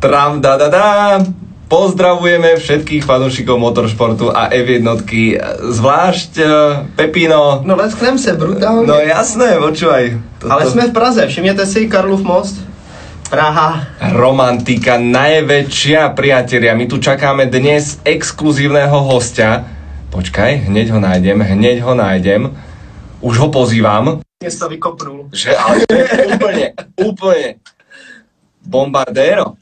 [0.00, 1.24] Tram, da, da, da.
[1.66, 4.86] Pozdravujeme všetkých fanúšikov motoršportu a F1,
[5.74, 6.46] zvlášť uh,
[6.94, 7.66] Pepino.
[7.66, 8.86] No lesknem se brutálně.
[8.86, 10.20] No jasné, počúvaj.
[10.38, 10.52] Toto...
[10.52, 12.62] Ale jsme v Praze, všimněte si Karlov most.
[13.26, 13.82] Praha.
[14.14, 16.78] Romantika najväčšia, priatelia.
[16.78, 19.66] My tu čakáme dnes exkluzívneho hostia.
[20.14, 22.54] Počkaj, hneď ho nájdem, hneď ho nájdem.
[23.20, 24.22] Už ho pozývam.
[24.38, 25.28] Mě to vykopnul.
[25.34, 25.80] Že, ale
[26.30, 27.48] úplne, úplne.
[28.62, 29.58] Bombardero.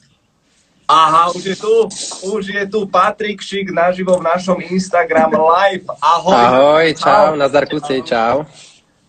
[0.87, 1.89] Aha, už je tu,
[2.21, 5.85] už je tu Patrik Šik naživo v našom Instagram live.
[6.01, 6.35] Ahoj.
[6.35, 8.45] Ahoj, čau, nazdar kluci, čau.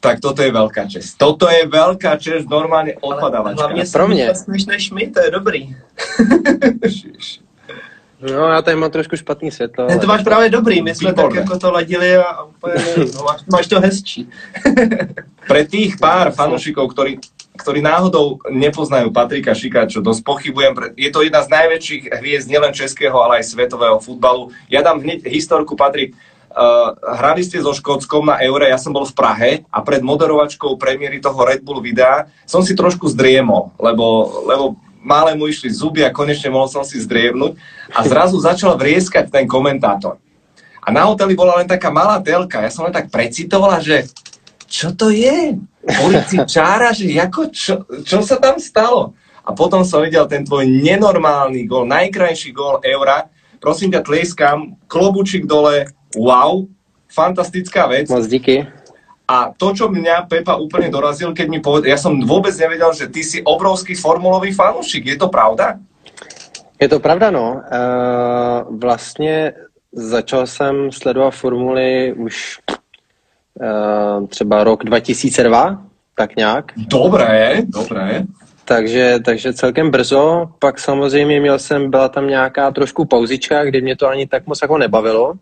[0.01, 1.19] Tak toto je veľká čest.
[1.19, 3.63] Toto je veľká čest, normálne odpadávačka.
[3.63, 4.33] Hlavně Pro mě.
[4.49, 5.77] než než my, to je dobrý.
[8.21, 9.87] No, já tady mám trošku špatný světlo.
[9.87, 11.41] Ne, to máš právě dobrý, my jsme Výborné.
[11.41, 12.75] tak jako to ladili a úplně,
[13.15, 14.29] no, máš, máš to hezčí.
[15.47, 17.21] Pre tých pár fanúšikov, ktorí,
[17.57, 22.77] ktorí náhodou nepoznajú Patrika Šika, čo dosť pochybujem, je to jedna z najväčších hviezd nielen
[22.77, 24.53] českého, ale aj svetového futbalu.
[24.69, 26.13] Ja dám hneď historku, Patrik.
[26.57, 30.81] Uh, hrali ste so Škótskom na Eure, ja som bol v Prahe a pred moderovačkou
[30.81, 34.65] premiéry toho Red Bull videa som si trošku zdriemol, lebo, lebo
[35.05, 37.61] mále mu išli zuby a konečne mohol som si zdriemnúť
[37.93, 40.17] a zrazu začal vrieskať ten komentátor.
[40.81, 44.09] A na hoteli bola len taká malá telka, ja som len tak precitovala, že
[44.65, 45.61] čo to je?
[45.87, 49.15] Ulici Čára, že ako, čo, čo sa tam stalo?
[49.47, 53.31] A potom som videl ten tvoj nenormálny gól, najkrajší gól Eura.
[53.63, 55.87] Prosím ťa, tlieskam, klobučík dole,
[56.19, 56.67] wow,
[57.07, 58.11] fantastická vec.
[58.11, 58.67] Moc díky.
[59.27, 63.11] A to, čo mňa Pepa úplne dorazil, keď mi povedal, ja som vôbec nevedel, že
[63.11, 65.83] ty si obrovský formulový fanúšik, je to pravda?
[66.79, 67.63] Je to pravda, no.
[67.67, 69.53] Uh, vlastně
[69.93, 72.59] začal jsem sledovat formuly už
[74.29, 75.83] třeba rok 2002,
[76.17, 76.73] tak nějak.
[76.77, 78.23] Dobré, dobré.
[78.65, 80.49] Takže, takže celkem brzo.
[80.59, 84.63] Pak samozřejmě měl jsem, byla tam nějaká trošku pauzička, kdy mě to ani tak moc
[84.63, 85.35] jako nebavilo.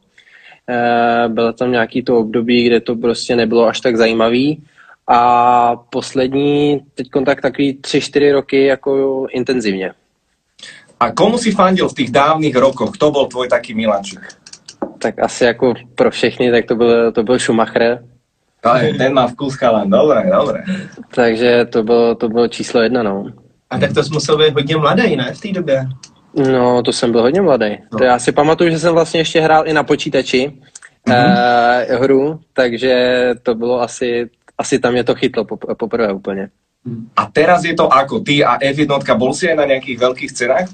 [0.71, 4.63] Eh, Bylo tam nějaký to období, kde to prostě nebylo až tak zajímavý.
[5.09, 9.93] A poslední, teď tak takový tři, čtyři roky jako intenzivně.
[11.01, 12.91] A komu si fandil v tých dávnych rokoch?
[12.91, 14.21] Kto bol tvoj taký Milančík?
[14.99, 18.05] Tak asi jako pro všechny, tak to byl, to byl Schumacher.
[18.65, 20.65] Ale ten má vkus chalan, dobré, dobré.
[21.15, 23.27] Takže to bylo, to bylo číslo jedna, no.
[23.71, 25.87] A tak to jsi musel být hodně mladý, ne, v té době?
[26.35, 27.79] No, to jsem byl hodně mladý.
[27.93, 27.99] No.
[27.99, 30.53] To já si pamatuju, že jsem vlastně ještě hrál i na počítači
[31.07, 32.01] mm-hmm.
[32.01, 36.49] hru, takže to bylo asi, asi tam mě to chytlo pop- poprvé úplně.
[37.17, 38.21] A teraz je to ako?
[38.21, 40.69] Ty a F1, bol si aj na nejakých veľkých cenách?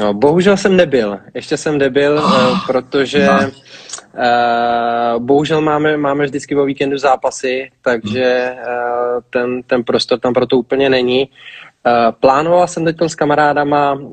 [0.00, 1.18] No, bohužel jsem nebyl.
[1.34, 3.38] Ještě jsem nebyl, oh, protože no.
[3.38, 10.56] uh, bohužel máme, máme vždycky o víkendu zápasy, takže uh, ten, ten prostor tam proto
[10.58, 11.28] úplně není.
[11.86, 14.10] Uh, plánoval jsem teď s kamarádama, uh,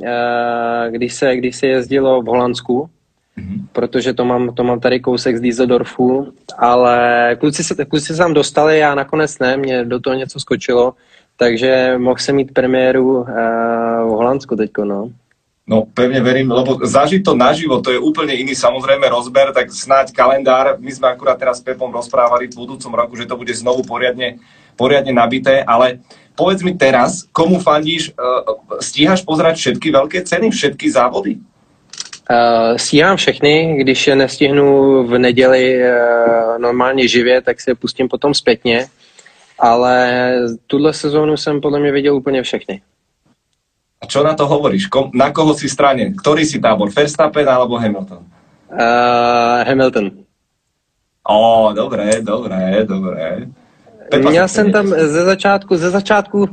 [0.90, 2.90] když, se, když se jezdilo v Holandsku,
[3.38, 3.68] Mhm.
[3.72, 8.34] protože to mám, to mám tady kousek z Dieseldorfu, ale kluci se, kluci se tam
[8.34, 10.94] dostali, já nakonec ne, mě do toho něco skočilo,
[11.38, 15.10] takže mohl jsem mít premiéru uh, v Holandsku teďko, no.
[15.66, 20.14] No pevne verím, lebo zažiť to naživo, to je úplne iný samozrejme rozber, tak snáď
[20.14, 23.82] kalendár, my sme akurát teraz s Pepom rozprávali v budúcom roku, že to bude znovu
[23.82, 24.38] poriadne,
[24.78, 26.06] poriadne nabité, ale
[26.38, 31.42] povedz mi teraz, komu fandíš, uh, stíhaš pozerať všetky veľké ceny, všetky závody?
[32.30, 38.08] Uh, stíhám všechny, když je nestihnu v neděli uh, normálně živě, tak si je pustím
[38.08, 38.86] potom zpětně,
[39.58, 39.98] ale
[40.68, 42.82] tuhle sezónu jsem podle mě viděl úplně všechny.
[44.00, 44.92] A čo na to hovoríš?
[44.92, 46.14] Kom, na koho si strane?
[46.14, 46.92] Ktorý si tábor?
[46.92, 48.24] Verstappen alebo Hamilton?
[48.70, 50.26] Uh, Hamilton.
[51.26, 53.50] Ó, dobré, dobré, dobré.
[54.12, 56.48] Pepa Měl jsem tam ze začátku, ze začátku uh,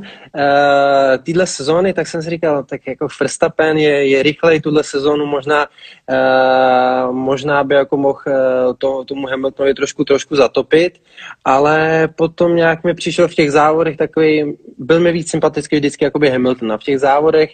[1.25, 5.65] téhle sezóny, tak jsem si říkal, tak jako Verstappen je, je rychlej tuhle sezónu, možná,
[6.09, 8.33] uh, možná by jako mohl uh,
[8.77, 11.01] to, tomu Hamiltonovi trošku, trošku zatopit,
[11.45, 16.29] ale potom nějak mi přišel v těch závodech takový, byl mi víc sympatický vždycky jakoby
[16.29, 17.49] Hamilton a v těch závodech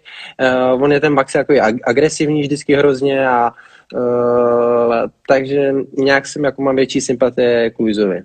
[0.75, 3.51] uh, on je ten Max jako ag- agresivní vždycky hrozně a
[3.95, 4.93] uh,
[5.27, 8.23] takže nějak jsem jako mám větší sympatie k Luisovi.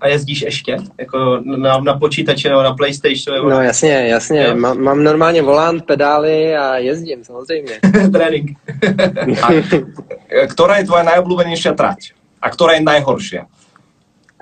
[0.00, 0.76] A jezdíš ještě?
[0.98, 3.36] Jako na, na počítači nebo na Playstationu?
[3.36, 4.42] Nebo No jasně, jasně.
[4.42, 4.56] Jo.
[4.56, 7.80] Mám, mám normálně volant, pedály a jezdím samozřejmě.
[8.12, 8.50] trénink.
[9.42, 9.48] A,
[10.52, 12.12] ktorá je tvoja najobľúbenejšia trať?
[12.42, 13.46] A ktorá je najhoršia?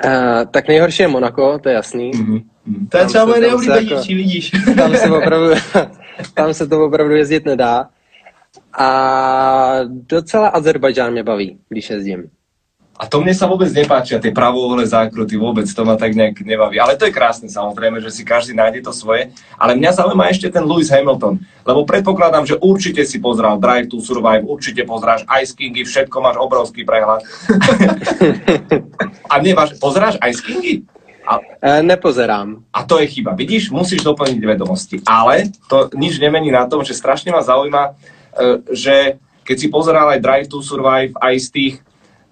[0.05, 2.11] Uh, tak nejhorší je Monako, to je jasný.
[2.11, 2.41] Mm-hmm.
[2.89, 4.51] To je třeba moje tam se nejoblíbenější, jako- vidíš.
[4.77, 5.55] Tam se opravdu,
[6.35, 7.89] tam se to opravdu jezdit nedá.
[8.79, 8.89] A
[9.87, 12.31] docela Azerbajdžán mě baví, když jezdím.
[12.95, 16.79] A to mne sa vôbec nepáčia, tie pravouhle zákruty, vôbec to ma tak nejak nebaví.
[16.79, 19.35] Ale to je krásne samozrejme, že si každý nájde to svoje.
[19.59, 23.99] Ale mňa zaujíma ešte ten Lewis Hamilton, lebo predpokladám, že určite si pozrel Drive to
[23.99, 27.27] Survive, určite pozráš Ice Kingy, všetko máš obrovský prehľad.
[29.33, 30.87] a nemáš, pozráš Ice Kingy?
[31.27, 32.63] A, e, nepozerám.
[32.71, 33.35] A to je chyba.
[33.35, 34.97] Vidíš, musíš doplniť vedomosti.
[35.03, 37.93] Ale to nič nemení na tom, že strašne ma zaujíma, e,
[38.71, 41.75] že keď si pozeral aj Drive to Survive, aj z tých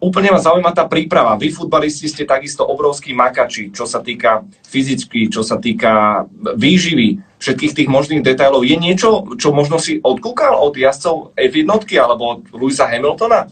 [0.03, 1.39] úplne ma zaujíma tá príprava.
[1.39, 6.27] Vy, futbalisti, ste takisto obrovskí makači, čo sa týka fyzicky, čo sa týka
[6.59, 8.67] výživy, všetkých tých možných detailov.
[8.67, 11.71] Je niečo, čo možno si odkúkal od jazdcov F1
[12.03, 13.47] alebo od Louisa Hamiltona?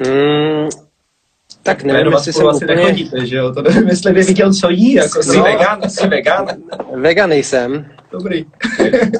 [0.00, 0.68] Mm,
[1.62, 2.74] tak nevím, jestli jsem úplně...
[2.74, 3.52] Nechodíte, že jo?
[3.54, 4.92] To nevím, jestli by viděl, co jí.
[4.92, 5.90] Jako jsi no, vegan?
[5.90, 6.46] Jsi vegan?
[6.94, 7.86] Vegan nejsem.
[8.12, 8.44] Dobrý.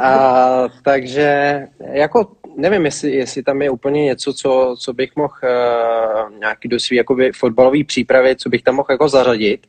[0.00, 1.60] A, takže
[1.92, 6.80] jako nevím, jestli, jestli tam je úplně něco, co, co bych mohl uh, nějaký do
[6.80, 9.66] svý jakoby, fotbalové přípravy, co bych tam mohl jako zařadit.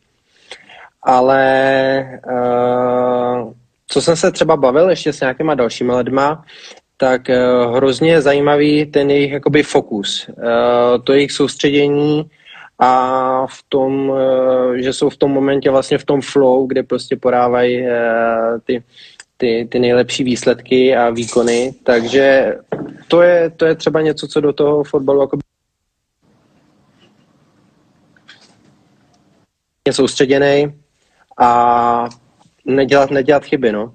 [1.03, 3.53] Ale uh,
[3.87, 6.45] co jsem se třeba bavil ještě s nějakýma dalšíma lidma,
[6.97, 12.29] tak uh, hrozně zajímavý ten jejich jakoby fokus, uh, to jejich soustředění
[12.79, 17.15] a v tom, uh, že jsou v tom momentě vlastně v tom flow, kde prostě
[17.15, 17.89] podávají uh,
[18.65, 18.83] ty
[19.41, 22.55] ty, ty nejlepší výsledky a výkony, takže
[23.07, 25.37] to je, to je třeba něco, co do toho fotbalu jako
[29.87, 30.73] je soustředěný
[31.39, 31.49] a
[32.65, 33.93] nedělat, nedělat chyby, no.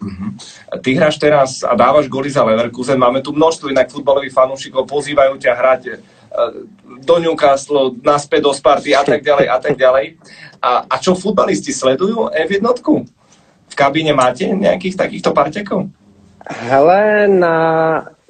[0.00, 0.36] Mm-hmm.
[0.84, 2.98] Ty hráš teraz a dávaš goly za Leverkusen.
[2.98, 5.96] Máme tu množstvo inak futbalových fanúšikov, pozývajú ťa hrať eh,
[7.00, 10.20] do Newcastle, naspäť do Sparty a tak ďalej a tak ďalej.
[10.60, 12.60] A, a čo futbalisti sledujú F1?
[13.76, 15.92] V kabíne máte nejakých takýchto parťakov?
[16.48, 17.56] Hele, na,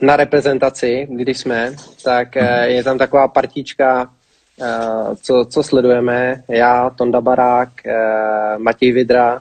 [0.02, 2.43] na reprezentaci, když jsme, tak mm.
[2.75, 4.10] je tam taková partička,
[4.58, 6.43] eh, co, co sledujeme.
[6.48, 9.38] Já, Tonda Barák, eh, Matěj Vidra,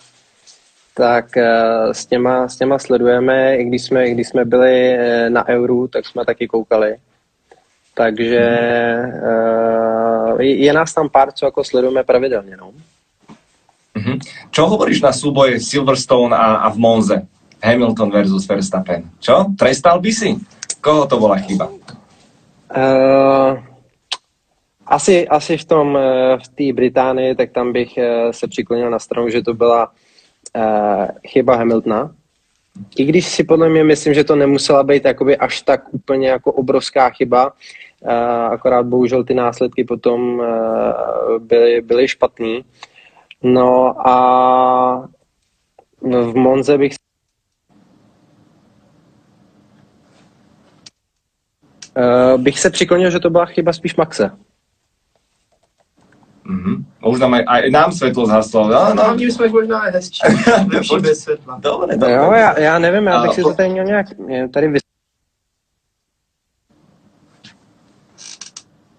[0.93, 1.25] tak
[1.91, 4.97] s těma, s těma sledujeme, i když jsme, když jsme byli
[5.29, 6.95] na Euru, tak jsme taky koukali.
[7.93, 8.45] Takže
[10.37, 10.41] mm.
[10.41, 12.57] je nás tam pár, co jako sledujeme pravidelně.
[12.57, 12.71] No.
[14.55, 17.27] Čo hovoríš na súboje Silverstone a, a v Monze?
[17.59, 19.03] Hamilton versus Verstappen.
[19.19, 19.51] Čo?
[19.59, 20.39] Trestal by si?
[20.79, 21.67] Koho to bola chyba?
[22.71, 23.59] Uh,
[24.87, 28.99] asi, asi v tom, uh, v té Británii, tak tam bych uh, se přiklonil na
[28.99, 29.91] stranu, že to byla
[30.55, 32.15] uh, chyba Hamiltona.
[32.95, 36.51] I když si podle mě myslím, že to nemusela být jakoby až tak úplně jako
[36.51, 38.11] obrovská chyba, uh,
[38.55, 40.45] akorát bohužel ty následky potom uh,
[41.39, 42.63] byly, byly špatný.
[43.43, 45.07] No a
[46.01, 46.93] v Monze bych
[51.97, 54.31] Uh, bych se přiklonil, že to byla chyba spíš Maxe.
[56.45, 56.85] Mm-hmm.
[57.05, 58.67] Už nám aj, aj nám světlo zhaslo.
[58.67, 59.03] No, no.
[59.03, 60.21] Hlavně jsme možná hezčí,
[60.73, 61.59] lepší bez světla.
[61.59, 62.13] Dobre, dobre.
[62.13, 64.05] Jo, já, já nevím, já bych si to tady měl nějak
[64.53, 64.81] tady vys...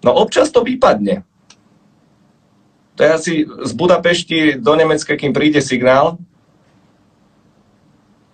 [0.05, 1.23] No občas to vypadne.
[2.97, 6.17] To je asi z Budapešti do Německa, kým přijde signál.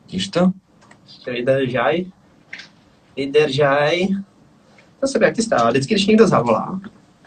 [0.06, 0.52] Vidíš to?
[1.26, 2.04] Vydržaj.
[3.16, 4.08] Vydržaj.
[5.00, 5.70] To se jak ty stává.
[5.70, 6.80] Vždycky, když někdo zavolá,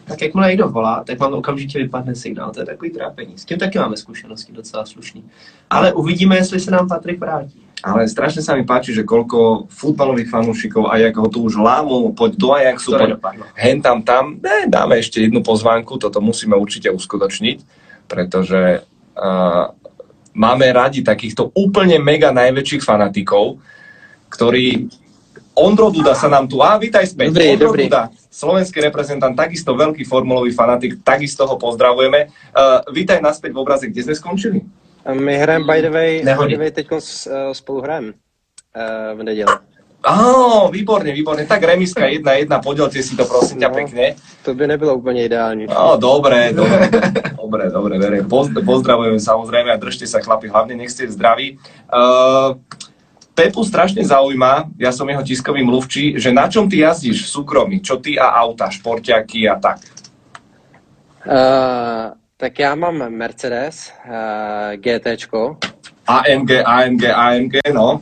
[0.04, 2.50] tak jakmile někdo volá, tak vám okamžitě vypadne signál.
[2.50, 3.38] To je takový trápení.
[3.38, 5.24] S tím taky máme zkušenosti docela slušný.
[5.70, 7.65] Ale uvidíme, jestli se nám Patrik vrátí.
[7.84, 12.16] Ale strašne sa mi páči, že koľko futbalových fanúšikov, aj ako ho tu už lámu,
[12.16, 13.20] poď do Ajaxu, poď
[13.52, 17.58] hen tam tam, ne, dáme ešte jednu pozvánku, toto musíme určite uskutočniť,
[18.08, 19.64] pretože uh,
[20.32, 23.60] máme radi takýchto úplne mega najväčších fanatikov,
[24.32, 24.88] ktorí
[25.56, 26.60] Ondro Duda sa nám tu...
[26.60, 27.32] Á, vítaj späť.
[27.32, 27.84] Dobrý, Ondro dobrý.
[27.88, 32.28] Duda, slovenský reprezentant, takisto veľký formulový fanatik, takisto ho pozdravujeme.
[32.52, 34.60] Uh, vítaj naspäť v obraze, kde sme skončili?
[35.14, 36.86] My hrajeme by the way, by the way teď
[37.52, 39.52] spolu hrajeme uh, v neděli.
[40.06, 41.42] Áno, výborne, výborne.
[41.50, 44.14] Tak remiska jedna jedna, podielte si to prosím ťa no, pekne.
[44.46, 45.66] To by nebylo úplně ideální.
[45.66, 46.90] No, dobre, dobre,
[47.42, 48.18] dobre, dobre, dobre.
[48.62, 51.58] Pozdravujem samozrejme a držte sa chlapi, hlavne nech ste zdraví.
[51.90, 52.54] Uh,
[53.34, 57.76] Pepu strašne zaujíma, ja som jeho tiskový mluvčí, že na čom ty jazdíš v súkromí?
[57.84, 59.84] Čo ty a auta, športiaky a tak?
[61.26, 65.06] Uh, tak já mám Mercedes uh, GT.
[66.06, 68.00] AMG, AMG, AMG, no.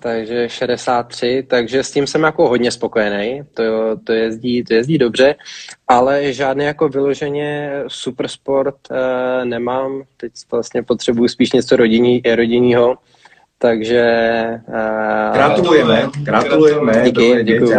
[0.00, 3.62] Takže 63, takže s tím jsem jako hodně spokojený, to,
[4.04, 5.34] to, jezdí, to jezdí dobře,
[5.88, 8.96] ale žádný jako vyloženě supersport uh,
[9.44, 12.96] nemám, teď vlastně potřebuji spíš něco rodinní, rodinného,
[13.58, 14.04] takže...
[14.68, 17.74] Uh, gratulujeme, gratulujeme, díky, děkuji.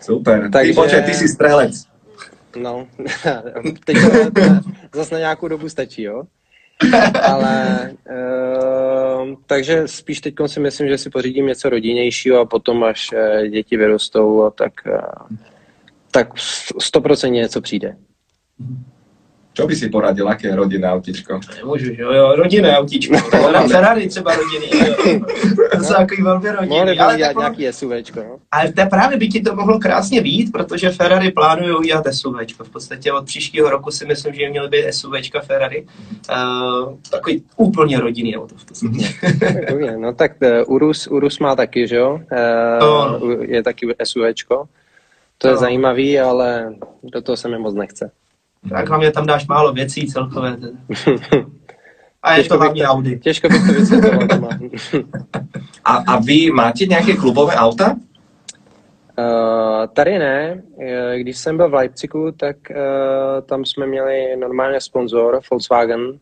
[0.00, 0.50] Super.
[0.50, 0.72] Takže...
[0.72, 1.87] Ty počkej, ty si strelec.
[2.58, 2.88] No,
[3.84, 3.96] teď
[4.94, 6.22] zase na nějakou dobu stačí, jo?
[7.22, 13.10] Ale, uh, takže spíš teď si myslím, že si pořídím něco rodinnějšího a potom, až
[13.12, 15.36] uh, děti vyrostou, tak, uh,
[16.10, 16.28] tak
[16.80, 17.96] stoprocentně něco přijde.
[19.58, 21.40] Čo by si poradil, aké je rodinné autičko?
[21.56, 23.16] Nemůžu, že jo, jo, rodinné autíčko.
[23.30, 25.20] Ferrari, Ferrari třeba rodiny, jo.
[25.78, 28.36] To jsou takový velmi Ale, udělat tak ono- nějaký SUVčko, no?
[28.52, 32.64] ale to právě by ti to mohlo krásně být, protože Ferrari plánují udělat SUVčko.
[32.64, 35.86] V podstatě od příštího roku si myslím, že měly být SUVčka Ferrari.
[36.30, 39.06] Uh, takový úplně rodinný auto v podstatě.
[39.60, 42.20] Takový, no tak uh, Urus, Urus má taky, že jo?
[42.80, 43.18] No.
[43.22, 44.64] Uh, je taky SUVčko.
[45.38, 45.60] To je No.
[45.60, 48.10] zajímavý, ale do toho se mi moc nechce.
[48.70, 50.56] Tak hlavně tam dáš málo věcí celkové.
[50.56, 50.78] teda.
[52.22, 53.18] A je Těžko to hlavně to- Audi.
[53.18, 54.48] Těžko bych to vysvětloval doma.
[55.84, 57.96] A, a vy máte nějaké klubové auta?
[59.18, 60.62] Uh, tady ne.
[60.82, 62.76] Eh, Když jsem byl v Leipzigu, tak uh,
[63.46, 66.18] tam jsme měli normálně sponzor Volkswagen,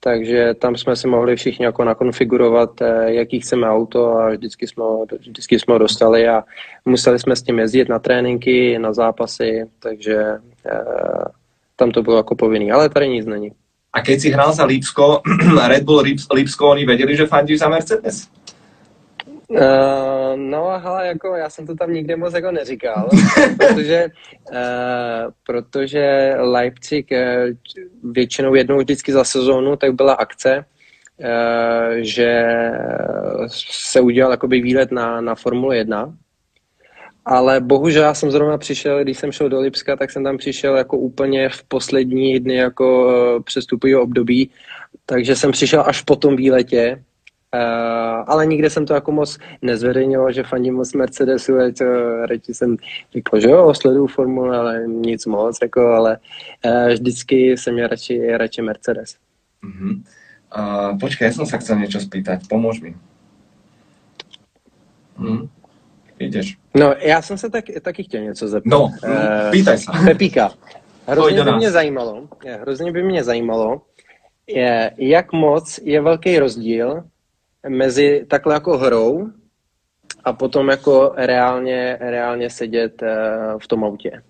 [0.00, 2.70] takže tam jsme si mohli všichni jako nakonfigurovat,
[3.06, 4.84] jaký chceme auto a vždycky jsme,
[5.18, 6.44] vždycky jsme ho dostali a
[6.84, 10.16] museli jsme s tím jezdit na tréninky, na zápasy, takže
[10.72, 11.24] uh,
[11.76, 13.50] tam to bylo jako povinný, ale tady nic není.
[13.92, 15.22] A keď si hral za Lipsko,
[15.66, 18.28] Red Bull Lips, Lipsko, oni věděli, že fandíš za Mercedes?
[19.48, 19.58] Uh,
[20.36, 23.08] no a hele, jako já jsem to tam nikde moc jako neříkal,
[23.56, 24.06] protože,
[24.52, 30.64] uh, protože Leipzig uh, většinou jednou vždycky za sezónu, tak byla akce,
[31.18, 32.44] uh, že
[33.70, 36.14] se udělal jakoby výlet na, na Formule 1,
[37.26, 40.76] ale bohužel já jsem zrovna přišel, když jsem šel do Lipska, tak jsem tam přišel
[40.76, 44.50] jako úplně v poslední dny jako uh, přestupového období,
[45.06, 47.02] takže jsem přišel až po tom výletě,
[47.54, 51.88] Uh, ale nikde jsem to jako moc nezveřejňoval, že fandím moc Mercedesu, ať uh,
[52.26, 52.76] radši jsem
[53.12, 56.18] řekl, že jo, sleduju formule, ale nic moc, jako, ale
[56.66, 59.16] uh, vždycky jsem měl radši, radši Mercedes.
[59.64, 60.02] Uh-huh.
[60.56, 62.94] Uh, počkej, ja som sa chcel niečo spýtať, pomôž mi.
[65.18, 65.48] Hm?
[66.18, 66.56] Ideš.
[66.74, 68.70] No, já jsem se tak, taky chtěl něco zeptat.
[68.70, 69.92] No, Eh, pýtaj sa.
[70.04, 70.50] Pepíka,
[71.06, 73.80] hrozně by mě zajímalo, je, hrozně by mě zajímalo,
[74.46, 77.04] je, jak moc je velký rozdíl
[77.68, 79.26] mezi takhle jako hrou
[80.24, 83.16] a potom jako reálně, reálně sedět eh,
[83.58, 84.22] v tom autě.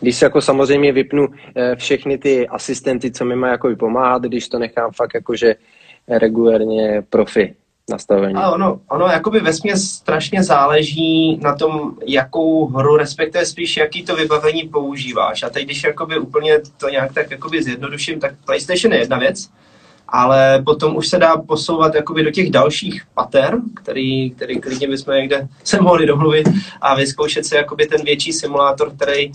[0.00, 4.48] Když si jako samozřejmě vypnu eh, všechny ty asistenty, co mi mají jako pomáhat, když
[4.48, 5.54] to nechám fakt jakože
[6.08, 7.54] regulérně profi
[7.90, 8.34] nastavení.
[8.34, 14.16] A ono, ono jakoby ve strašně záleží na tom, jakou hru, respektive spíš jaký to
[14.16, 15.42] vybavení používáš.
[15.42, 19.48] A teď, když jakoby úplně to nějak tak jakoby zjednoduším, tak PlayStation je jedna věc,
[20.10, 25.14] ale potom už se dá posouvat jakoby do těch dalších pater, který, který klidně bychom
[25.14, 26.48] někde se mohli domluvit
[26.80, 29.34] a vyzkoušet si jakoby ten větší simulátor, který uh,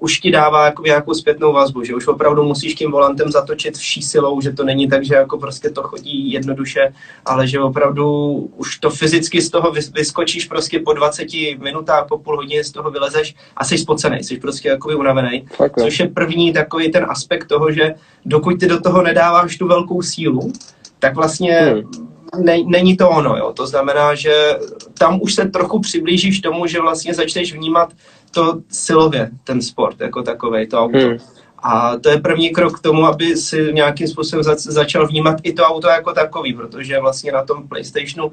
[0.00, 4.02] už ti dává jakoby nějakou zpětnou vazbu, že už opravdu musíš tím volantem zatočit vší
[4.02, 6.92] silou, že to není tak, že jako prostě to chodí jednoduše,
[7.24, 11.26] ale že opravdu už to fyzicky z toho vys- vyskočíš prostě po 20
[11.58, 15.46] minutách, po půl hodině z toho vylezeš a jsi spocený, jsi prostě jakoby unavený.
[15.80, 17.94] Což je první takový ten aspekt toho, že
[18.24, 20.52] dokud ty do toho nedáváš tu velkou sílu,
[20.98, 22.44] tak vlastně Hmm.
[22.44, 23.36] ne, není to ono.
[23.36, 23.52] Jo.
[23.52, 24.58] To znamená, že
[24.98, 27.92] tam už se trochu přiblížíš tomu, že vlastně začneš vnímat
[28.30, 30.98] to silově, ten sport jako takovej, to auto.
[30.98, 31.18] Hmm.
[31.58, 35.52] A to je první krok k tomu, aby si nějakým způsobem za, začal vnímat i
[35.52, 38.32] to auto jako takový, protože vlastně na tom PlayStationu uh,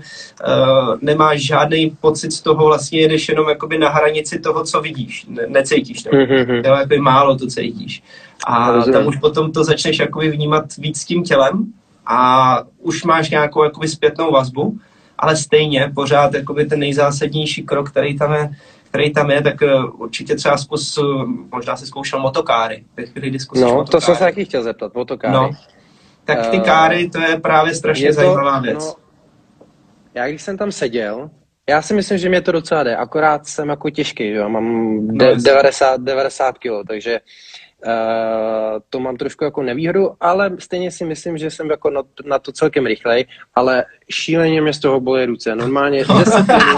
[1.02, 5.44] nemáš žádný pocit z toho, vlastně jedeš jenom jakoby na hranici toho, co vidíš, ne,
[5.48, 6.10] necítíš to.
[6.14, 6.62] Hmm, hmm, hmm.
[6.66, 8.04] Jo, jakoby málo to cítíš.
[8.46, 8.94] A Rozumím.
[8.94, 11.74] tam už potom to začneš jakoby vnímat víc tím tělem
[12.06, 14.78] a už máš nějakou jakoby zpětnou vazbu,
[15.18, 18.50] ale stejně pořád jakoby ten nejzásadnější krok, který tam je,
[18.94, 21.02] který tam je, tak eh, určitě třeba zkus, eh,
[21.52, 22.84] možná si zkoušel motokáry.
[22.98, 24.02] Ve chvíli, kdy No, to motokáry.
[24.02, 25.34] jsem se taky chtěl zeptat, motokáry.
[25.34, 25.52] No,
[26.26, 28.86] tak ty Eh, káry, to je právě strašně zajímavá věc.
[28.86, 28.94] No,
[30.14, 31.30] já když jsem tam seděl,
[31.70, 35.26] já si myslím, že mě to docela jde, akorát jsem jako těžký, jo, mám de-
[35.26, 35.44] jasně.
[35.52, 37.20] 90, 90 kg, takže
[37.86, 42.40] uh, to mám trošku jako nevýhodu, ale stejně si myslím, že jsem jako na, na
[42.40, 43.26] to celkem rychlej,
[43.56, 46.78] ale šíleně mě z toho bolí ruce, normálně 10 minut,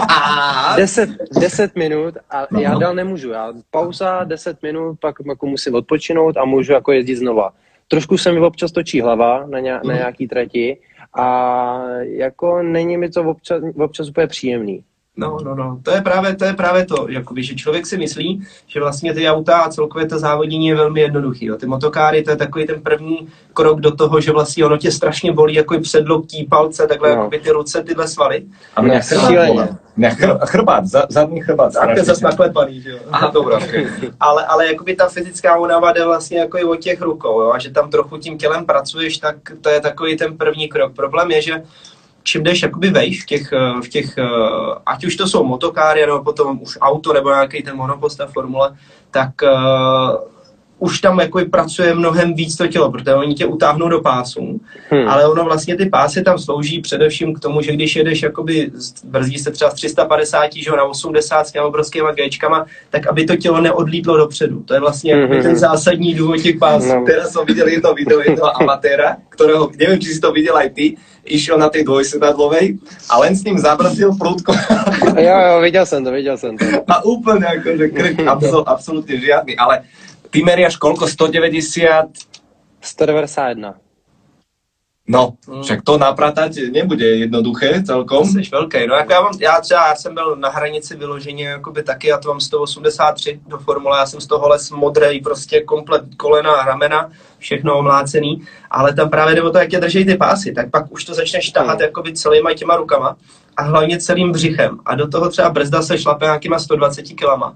[0.76, 1.10] 10,
[1.40, 6.44] 10 minut a já dál nemůžu, já pauza 10 minut, pak jako musím odpočinout a
[6.44, 7.52] můžu jako jezdit znova.
[7.88, 10.78] Trošku se mi občas točí hlava na, ně, na nějaký trati
[11.18, 14.84] a jako není mi to občas, občas úplně příjemný.
[15.18, 15.78] No, no, no.
[15.82, 19.28] To je právě to, je právě to jakoby, že člověk si myslí, že vlastně ty
[19.28, 21.46] auta a celkově to závodění je velmi jednoduchý.
[21.46, 21.56] Jo.
[21.56, 25.32] Ty motokáry, to je takový ten první krok do toho, že vlastně ono tě strašně
[25.32, 27.14] bolí, jako i předloktí, palce, takhle No.
[27.16, 27.20] no.
[27.22, 28.42] jakoby ty ruce, tyhle svaly.
[28.76, 29.52] A No, chrbát šíleně.
[29.52, 29.68] bola.
[29.96, 31.72] Ne, chr, chrbát, za, zadní chrbát.
[31.72, 32.98] Tak je strašne zase naklepaný, že jo.
[33.12, 33.86] Aha, okay.
[34.20, 37.50] ale, ale jakoby ta fyzická únava jde vlastně jako i od těch rukou, jo?
[37.52, 40.92] a že tam trochu tím tělem pracuješ, tak to je takový ten první krok.
[40.96, 41.62] Problém je, že
[42.26, 44.24] čím jdeš jakoby vejš v těch, eh, v těch, eh,
[44.86, 48.76] ať už to jsou motokáry, nebo potom už auto, nebo nějaký ten monoposta formule,
[49.10, 50.35] tak uh,
[50.78, 55.08] už tam jako pracuje mnohem víc to tělo, protože oni tě utáhnou do pásů, Hmm.
[55.08, 58.70] ale ono vlastně ty pásy tam slouží především k tomu, že když jedeš jakoby,
[59.04, 63.36] brzdí se třeba z 350 že na 80 s těma obrovskýma Gčkama, tak aby to
[63.36, 64.62] tělo neodlítlo dopředu.
[64.62, 65.42] To je vlastně jakoby Mhm.
[65.42, 66.88] ten zásadní důvod těch pásů.
[66.94, 67.04] No.
[67.06, 70.96] Teraz som videl jedno video jednoho amatéra, ktorého, neviem, či si to videl aj ty,
[71.26, 72.78] išiel na tej dvojsedadlovej
[73.10, 74.52] a len s ním zabrzdil prúdko
[75.18, 76.64] Jo, jo, viděl jsem to, viděl jsem to.
[76.86, 79.82] a úplne akože krk absol, absolútne žiadny, ale
[80.30, 81.06] ty meriaš koľko?
[81.06, 82.06] 190?
[82.80, 83.74] 191.
[85.08, 85.62] No, Mm.
[85.62, 88.26] však to napratať nebude jednoduché celkom.
[88.26, 88.86] Jsi velký.
[88.86, 92.18] No jako já, mám, já třeba já jsem byl na hranici vyloženě jakoby taky, já
[92.18, 97.10] to mám 183 do formule, já jsem z toho les modrý, prostě komplet kolena, ramena,
[97.38, 100.92] všechno omlácený, ale tam právě jde o to, jak tě drží ty pásy, tak pak
[100.92, 103.16] už to začneš tahat jakoby celýma těma rukama
[103.56, 104.78] a hlavně celým břichem.
[104.86, 107.54] A do toho třeba brzda se šlape nějakýma 120 kilama.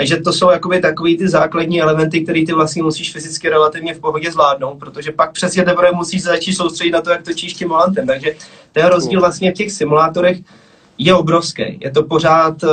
[0.00, 4.00] Takže to jsou jakoby takový ty základní elementy, které ty vlastně musíš fyzicky relativně v
[4.00, 8.06] pohodě zvládnout, protože pak přesně teprve musíš začít soustředit na to, jak točíš tím volantem.
[8.06, 8.34] Takže
[8.72, 10.38] ten rozdíl vlastně v těch simulátorech
[10.98, 11.78] je obrovský.
[11.80, 12.68] Je to pořád eh,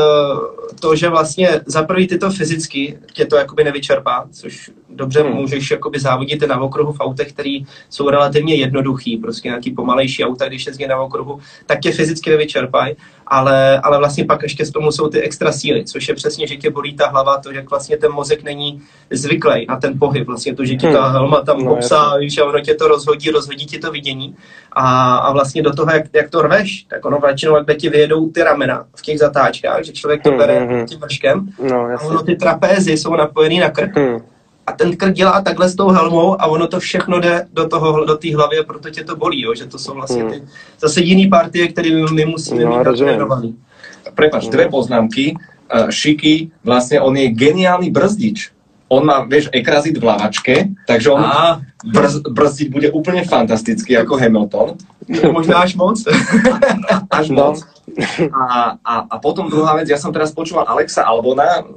[0.79, 5.34] to, že vlastně za prvý ty to fyzicky tě to jakoby nevyčerpá, což dobře Hmm.
[5.34, 10.48] můžeš jakoby závodit na okruhu v autech, který jsou relativně jednoduchý, prostě nějaký pomalejší auta,
[10.48, 12.96] když jezdí na okruhu, tak tě fyzicky nevyčerpají,
[13.27, 16.55] ale, ale vlastně pak ještě z tomu jsou ty extra síly, což je přesně, že
[16.55, 18.81] tě bolí ta hlava, to, jak vlastně ten mozek není
[19.12, 21.12] zvyklý na ten pohyb, vlastně to, že ti ta Hmm.
[21.12, 24.36] helma tam No, obsá, víš, a ono tě to rozhodí, rozhodí ti to vidění
[24.74, 28.29] a, a vlastně do toho, jak, jak to rveš, tak ono většinou, jak ti vyjedou
[28.29, 30.86] ty ramena v těch zatáčkách, že člověk to Hmm, bere hmm, hmm.
[30.86, 34.19] tím vrškem No, a ono ty trapézy jsou napojený na krk Hmm.
[34.67, 38.05] A ten krk dělá takhle s tou helmou a ono to všechno jde do toho,
[38.05, 39.55] do té hlavy a proto tě to bolí, jo?
[39.55, 40.43] že to jsou vlastně ty
[40.79, 43.55] zase jiný partie, které my, my musíme No, mít natrénovaný.
[44.15, 45.36] Prepač, dve poznámky.
[45.67, 48.55] Uh, Šiky, vlastne on je geniálny brzdič.
[48.87, 54.15] On má, vieš, ekrazit v lavačke, takže on A brz, brzdiť bude úplne fantastický ako
[54.15, 54.79] Hamilton.
[55.27, 56.00] možná až moc.
[57.11, 57.51] Až No.
[57.51, 57.68] moc.
[58.31, 61.68] A, a, a potom druhá vec, ja som teraz počúval Alexa Albona,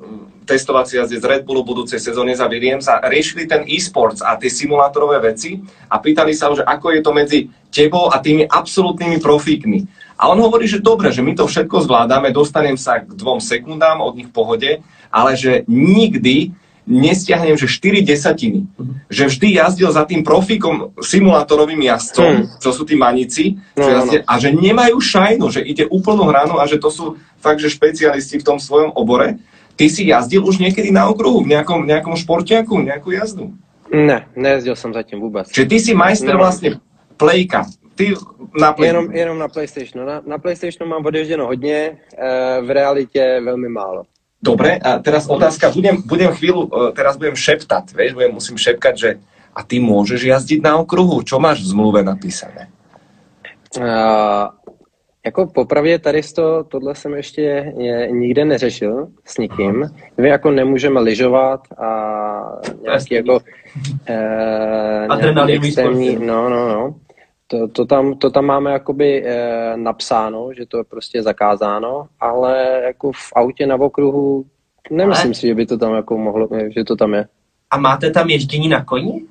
[0.51, 4.51] testovací jazdec z Red Bullu budúcej sezóne za Williams a riešili ten e-sports a tie
[4.51, 7.39] simulátorové veci a pýtali sa ho, že ako je to medzi
[7.71, 9.87] tebou a tými absolútnymi profíkmi.
[10.19, 14.03] A on hovorí, že dobre, že my to všetko zvládame, dostanem sa k dvom sekundám
[14.03, 14.71] od nich v pohode,
[15.09, 16.53] ale že nikdy
[16.91, 18.67] nestiahnem, že 4 desatiny.
[19.07, 22.45] Že vždy jazdil za tým profíkom simulátorovým jazdcom, Hmm.
[22.59, 26.27] čo sú tí manici, No, čo no, jazdia, a že nemajú šajnu, že ide úplnú
[26.27, 27.05] hranu a že to sú
[27.39, 29.39] fakt, že špecialisti v tom svojom obore.
[29.81, 33.57] Ty si jazdil už niekedy na okruhu, v nejakom, nejakom športiaku, nejakú jazdu.
[33.89, 35.49] Ne, nejezdil jsem zatím vůbec.
[35.49, 36.85] Čiže ty si majster vlastne
[37.17, 37.65] playka.
[37.97, 38.13] Ty
[38.61, 38.93] na play.
[38.93, 40.07] Jenom, jenom na PlayStationu.
[40.07, 44.03] Na, na PlayStationu mám odježděno hodně, eh, v realitě velmi málo.
[44.43, 48.95] Dobre, a teraz otázka, budem, budem chvíľu, eh, teraz budem šeptať, vieš, budem, musím šepkať,
[48.97, 49.11] že
[49.57, 52.69] a ty môžeš jazdiť na okruhu, čo máš v zmluve napísané?
[53.77, 54.51] Uh,
[55.25, 57.43] jako popravdě tady to, tohle jsem ještě
[57.79, 59.85] je, nikde neřešil s nikým.
[60.21, 61.91] My jako nemůžeme lyžovat a
[62.83, 63.41] nějaký jako
[64.07, 66.95] eh, nějaký Adrenalinový sport, no, no, no.
[67.47, 72.83] To, to, tam, to tam máme jakoby eh, napsáno, že to je prostě zakázáno, ale
[72.87, 74.45] jako v autě na okruhu
[74.91, 77.29] nemyslím Ale- si, že by to tam jako mohlo, že to tam je.
[77.71, 79.25] A máte tam ježdění na koni?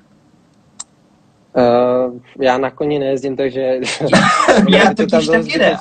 [1.56, 3.60] Uh, já na koni nejezdím, takže
[4.68, 5.76] Já to totiž bylo taky ne.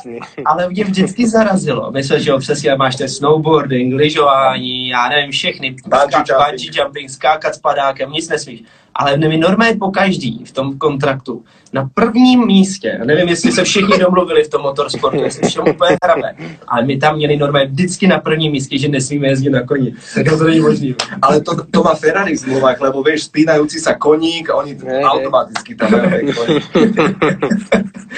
[0.46, 1.92] Ale mě vždycky zarazilo.
[1.92, 5.70] Myslím, že jo, přesně máš ten snowboarding, lyžování, já nevím, všechny.
[5.72, 6.50] Bungee ska- jumping.
[6.50, 8.64] bungee jumping, skákat s padákem, nic nesmíš.
[9.00, 13.98] Ale mi normálně po každý v tom kontraktu na prvním místě, nevím, jestli se všichni
[13.98, 16.36] domluvili v tom motorsportu, jestli všem úplně hrabe,
[16.68, 19.94] ale my tam měli normálně vždycky na prvním místě, že nesmíme jezdit na koni.
[20.16, 20.96] Tak to není možný.
[21.22, 25.76] Ale to, to má Ferrari v zmluvách, lebo vieš, spínajúci sa koník a oni automaticky
[25.76, 26.64] tam majú aj koník.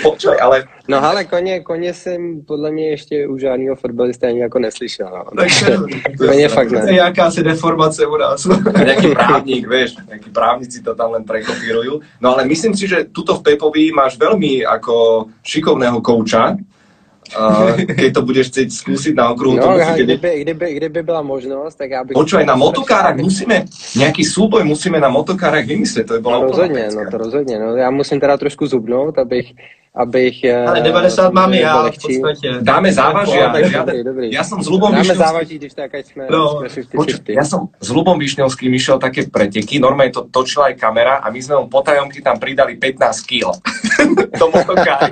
[0.07, 4.59] Počkaj, ale No ale koně, koně jsem podle mě ještě u žádného fotbalista ani jako
[4.59, 5.07] neslyšel.
[5.11, 5.23] No.
[5.37, 5.65] Takže
[6.17, 6.93] Koně fakt to je ne.
[6.93, 8.43] jakási deformace u nás.
[8.75, 12.03] nejaký právnik, vieš, nejakí právnici to tam len prekopírujú.
[12.21, 18.09] No ale myslím si, že tuto v Pepovi máš veľmi ako šikovného kouča, uh, keď
[18.11, 20.03] to budeš chcieť skúsiť na okruhu, to No, musíte...
[20.03, 22.13] kdyby, kdyby, kdyby byla možnost, tak já bych...
[22.13, 26.87] Počúvaj, na motokárach musíme, nejaký súboj musíme na motokárach vymyslieť, to by bola No, rozhodně,
[26.95, 27.59] no to rozhodně.
[27.59, 29.55] No, já musím teda trošku zubnout, abych,
[29.95, 30.43] abych...
[30.43, 32.19] eh, Ale 90 mám já v lehčí.
[32.19, 32.57] podstatě.
[32.61, 34.27] Dáme závaží, tak žiadne- dobrý, dobrý.
[34.31, 36.95] Ja som s Lubom Dáme Višňovským, závaží, když tak, jsme, No, jsme 50-50.
[36.95, 41.27] počuť, ja som s Lubom Višňovským išiel také preteky, normálne to točila aj kamera a
[41.27, 43.51] my sme mu potajomky tam pridali 15 kg.
[44.39, 45.11] to motokári.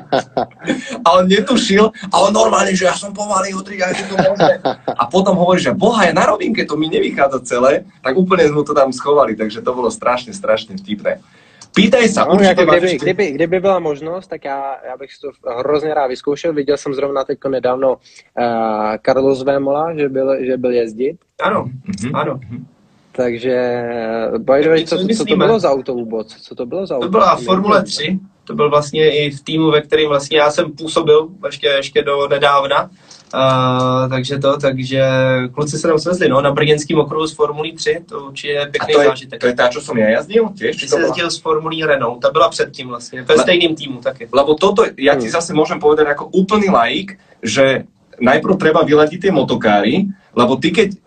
[1.04, 4.63] A on netušil a on normálne, že ja som pomalý, ja je to možné.
[4.88, 8.63] A potom hovorí, že boha, ja na rovinke, to mi nevychádza celé, tak úplne sme
[8.63, 11.20] to tam schovali, takže to bolo strašne, strašne vtipné.
[11.80, 15.13] Pýtaj sa, No, určite jako kdyby, ešte- kdyby, kdyby byla možnost, tak já, já bych
[15.13, 16.54] si to hrozně rád vyzkoušel.
[16.54, 21.18] Viděl jsem zrovna teď nedávno uh, Carlos Vémola, že byl, že byl jezdit.
[21.42, 21.63] Ano,
[22.04, 22.15] Mhm.
[22.15, 22.39] ano.
[23.12, 23.84] Takže,
[24.38, 26.28] by the way, Co co, to bylo za auto vůbec?
[26.42, 27.06] Co to bylo za auto?
[27.06, 30.72] To byla Formule 3, to byl vlastně i v týmu, ve kterém vlastně já jsem
[30.72, 32.89] působil ještě, ještě do nedávna.
[33.34, 35.04] Uh, takže to, takže
[35.54, 38.65] kluci se tam svezli, no, na brněnským okruhu z Formulí 3, to určitě je A
[38.65, 39.42] pěkný to je, zážitek.
[39.42, 40.74] to je tá, čo som ja jazdil tiež?
[40.82, 41.02] Ty bola?
[41.02, 44.28] jezdil s Formulí Renault, ta byla předtím vlastně, ve stejným týmu taky.
[44.34, 45.38] Lebo toto, ja ti Hmm.
[45.38, 47.86] zase môžem povedať ako úplný laik, že
[48.18, 50.98] najprv treba vyladiť tie motokáry, lebo ty keď e,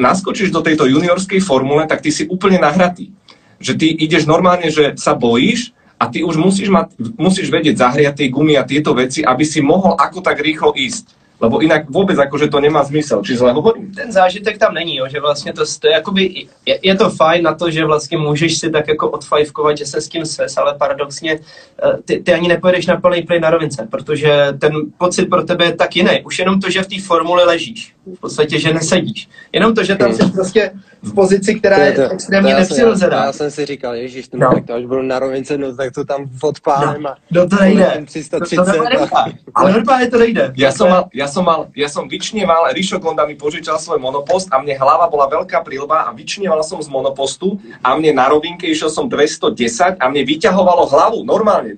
[0.00, 3.12] naskočíš do tejto juniorskej formule, tak ty si úplne nahratý.
[3.60, 8.14] Že ty ideš normálne, že sa bojíš a ty už musíš, mať, musíš vedieť zahriať
[8.16, 11.16] tie gumy a tieto veci, aby si mohol ako tak rýchlo ísť.
[11.40, 13.20] Lebo inak vôbec akože to nemá zmysel.
[13.20, 13.92] Či zle hovorím?
[13.92, 17.42] ten zážitek tam není, jo, že vlastně to, to je, jakoby, je, je, to fajn
[17.42, 20.74] na to, že vlastně můžeš si tak jako odfajfkovat, že se s tím ses, ale
[20.74, 25.42] paradoxně eh, ty, ty ani nepojedeš na plný plyn na rovince, protože ten pocit pro
[25.42, 26.22] tebe je tak jiný.
[26.24, 29.28] Už jenom to, že v té formuli ležíš, v podstatě, že nesedíš.
[29.52, 30.70] Jenom to, že tam jsi prostě
[31.02, 33.24] v pozici, která je extrémně to já jsem- nepřirozená.
[33.24, 34.38] Já jsem si říkal, ježíš, no.
[34.38, 34.54] No.
[34.54, 37.82] tak to až budu na rovince, no tak to tam odpálem a No to nejde.
[37.84, 39.38] poletím To, 330 to normálně a- nejde.
[39.54, 40.52] Ale normálně to nejde.
[40.56, 44.48] Ja som mal, ja som mal, ja som vyčnieval, Rišo Gonda mi požičal svoj monopost
[44.54, 48.66] a mne hlava bola veľká prilba a vyčnieval som z monopostu a mne na rovinke
[48.70, 51.74] išiel som 210 a mne vyťahovalo hlavu normálne,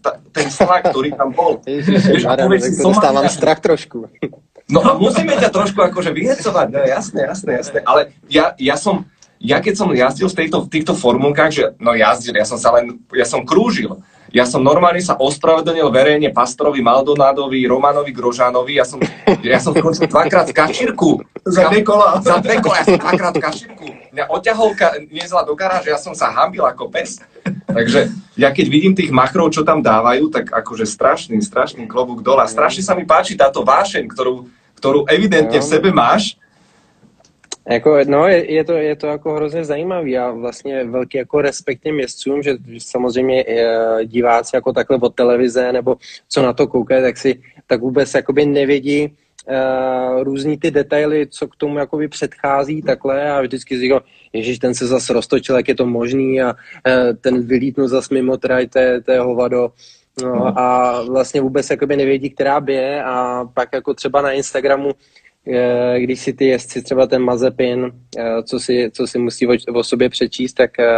[0.00, 1.60] ta, ten slak, ktorý tam bol.
[1.66, 4.06] Ježiš, povedz tak si, to dostávám Somalia- strach trošku.
[4.66, 9.06] No a musíme ťa trošku akože vyhecovať, no jasné, jasné, jasné, ale ja, ja som,
[9.38, 12.74] ja keď som jazdil v, tejto, v týchto formulkách, že no jazdil, ja som sa
[12.74, 13.94] len, ja som krúžil.
[14.34, 18.74] Ja som normálne sa ospravedlnil verejne Pastorovi, Maldonádovi, Romanovi Grožánovi.
[18.74, 18.98] Ja som,
[19.40, 21.22] ja som skončil dvakrát v kašírku.
[21.46, 22.20] Za dvě kola.
[22.20, 23.86] Za dve kola, ja som dvakrát v kašírku.
[24.12, 27.22] Mňa oťahovka niezla do garáže, ja som sa hambil ako pes.
[27.70, 32.42] Takže ja keď vidím tých machrov, čo tam dávajú, tak akože strašný, strašný klobúk dole.
[32.42, 36.36] A strašne sa mi páči táto vášeň, ktorú, ktorú evidentne v sebe máš.
[37.66, 41.82] Jako, no, je, je, to, je to jako hrozně zajímavý a vlastně velký jako respekt
[41.82, 45.96] těm jezdcům, že samozřejmě eh, diváci jako takhle od televize nebo
[46.28, 49.16] co na to koukají, tak si tak vůbec jakoby nevědí
[49.48, 54.00] uh, různý ty detaily, co k tomu jakoby předchází takhle a vždycky si říkám,
[54.32, 58.36] ježiš, ten se zase roztočil, jak je to možný a uh, ten vylítnul zase mimo
[58.36, 59.72] traj, to je, to je hovado.
[60.22, 64.90] No, a vlastně vůbec jakoby nevědí, která bije a pak jako třeba na Instagramu
[65.46, 69.52] eh, když si ty jezdci třeba ten Mazepin, eh, co si, co si musí o,
[69.72, 70.94] o sobě přečíst, tak eh,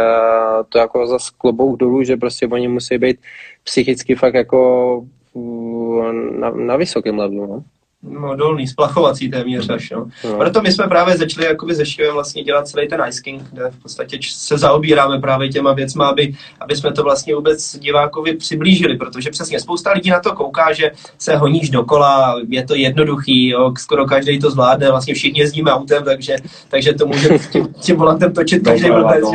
[0.69, 3.17] to jako za klobouk dolů, že prostě oni musí být
[3.63, 5.01] psychicky fakt jako
[5.35, 7.47] mm, na, na vysokém levelu.
[7.47, 7.63] No.
[8.03, 10.05] No, dolný, splachovací téměř až, no.
[10.23, 10.37] No.
[10.37, 13.69] Proto my jsme právě začali jakoby se Šivem vlastně dělat celý ten Ice King, kde
[13.69, 18.97] v podstatě se zaobíráme právě těma věcma, aby, aby jsme to vlastně vůbec divákovi přiblížili,
[18.97, 23.73] protože přesně spousta lidí na to kouká, že se honíš dokola, je to jednoduchý, jo,
[23.77, 26.35] skoro každý to zvládne, vlastně všichni jezdíme autem, takže,
[26.69, 29.25] takže to může tím, tím volantem točit každý blbec,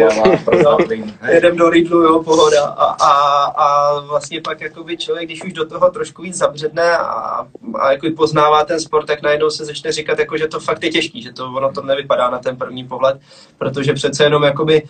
[0.86, 1.14] plyn.
[1.20, 1.34] Hej.
[1.34, 2.64] jedem do Lidlu, jo, pohoda.
[2.64, 7.46] A, a, a vlastně pak jakoby člověk, když už do toho trošku víc zabředne a,
[7.80, 10.90] a jako poznává ten sport, tak najednou se začne říkat, jako, že to fakt je
[10.90, 13.20] těžký, že to ono to nevypadá na ten první pohled,
[13.58, 14.82] protože přece jenom jakoby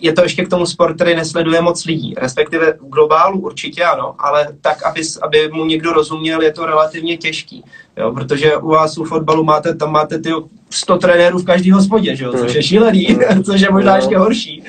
[0.00, 4.14] je to ještě k tomu sport, který nesleduje moc lidí, respektive v globálu určitě ano,
[4.18, 7.64] ale tak, aby, aby mu někdo rozuměl, je to relativně těžký,
[7.96, 10.30] jo, protože u vás u fotbalu máte, tam máte ty
[10.70, 13.96] 100 trenérů v každý hospodě, že jo, což je šílený, což je možná No.
[13.96, 14.62] ještě horší,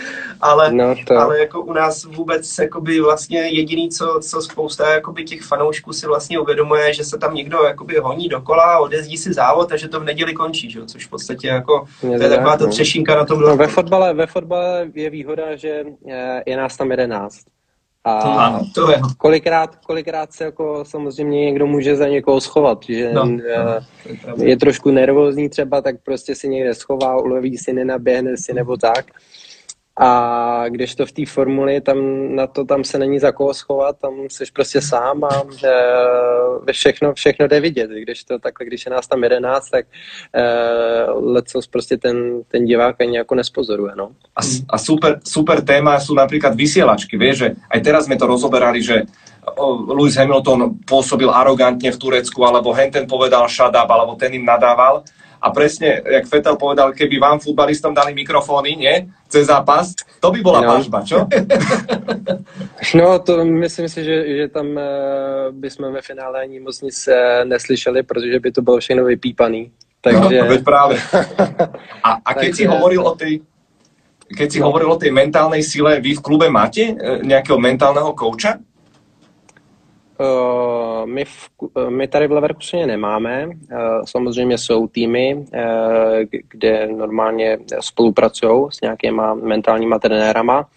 [0.46, 5.24] ale No, to, ale jako u nás vůbec jakoby vlastně jediný, co, co spousta jakoby
[5.24, 9.72] těch fanoušků si vlastně uvědomuje, že se tam někdo jakoby honí dokola, odjezdí si závod
[9.72, 10.86] a že to v neděli končí, že?
[10.86, 12.72] což v podstatě jako Je to je taková tak, to no.
[12.72, 16.92] třešinka na tom no, ve, fotbale, ve fotbale je výhoda, že eh, je nás tam
[16.92, 17.38] 11.
[18.08, 19.02] A to je.
[19.18, 23.80] kolikrát, kolikrát se jako samozřejmě někdo může za někoho schovat, že No, eh,
[24.44, 29.06] je trošku nervózní třeba, tak prostě si někde schová, uloví si, nenaběhne si nebo tak.
[30.00, 31.98] A když to v té formuli, tam
[32.36, 35.44] na to tam se není za koho schovat, tam jsi prostě sám a
[36.68, 37.90] e, všechno, všechno jde vidět.
[37.90, 39.86] Když to takhle, když je nás tam 11, tak
[40.36, 44.12] e, prostě ten, ten divák ani jako nespozoruje, no.
[44.36, 47.16] A, a super, super téma sú napríklad vysielačky.
[47.18, 49.08] Vieš, že aj teraz sme to rozoberali, že
[49.88, 55.06] Lewis Hamilton pôsobil arogantne v Turecku, alebo henten povedal shut up, alebo ten im nadával.
[55.46, 60.42] A presne, jak Fetel povedal, keby vám futbalistom dali mikrofóny, nie, cez zápas, to by
[60.42, 60.70] bola no.
[60.74, 61.18] pažba, čo?
[62.94, 67.44] No, to myslím si, že, že tam uh, bychom ve finále ani moc nic uh,
[67.44, 69.72] neslyšeli, protože by to bylo všechno vypípaný.
[70.02, 70.42] Takže...
[70.42, 70.96] No, veď práve.
[72.04, 72.58] A, a keď Takže...
[72.58, 73.42] si hovoril o tej
[74.26, 74.66] keď si no.
[74.70, 78.58] hovoril o tej mentálnej sile, vy v klube máte nejakého mentálneho kouča?
[80.20, 81.50] Uh, my, v,
[81.90, 83.48] my tady v Leverkuseně nemáme.
[83.48, 83.54] Uh,
[84.06, 85.46] samozřejmě jsou týmy,
[86.50, 90.68] kde normálně spolupracují s nějakýma mentálníma trenérama.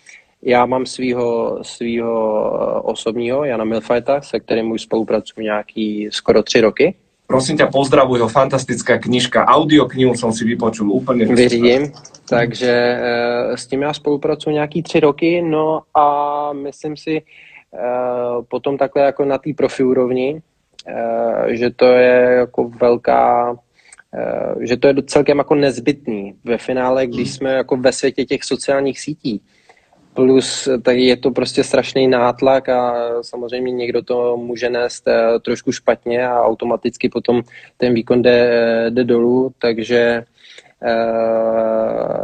[0.42, 6.94] Já mám svého svýho osobního, Jana Milfajta, se kterým už spolupracuji nějaký skoro tři roky.
[7.26, 11.26] Prosím ťa, pozdravuj ho, fantastická knižka, audioknihu jsem si vypočul úplně.
[11.26, 11.92] Vyřídím,
[12.28, 12.98] takže
[13.54, 17.22] s tím já spolupracuji nějaký tři roky, no a myslím si, Eh,
[18.48, 20.42] potom takhle jako na té profi úrovni,
[20.86, 23.56] eh, že to je jako velká,
[24.14, 28.44] eh, že to je celkem jako nezbytný ve finále, když jsme jako ve světě těch
[28.44, 29.40] sociálních sítí.
[30.14, 35.04] Plus tak je to prostě strašný nátlak a samozřejmě někdo to může nést
[35.42, 37.42] trošku špatně a automaticky potom
[37.76, 40.37] ten výkon jde, jde dolů, takže Eh,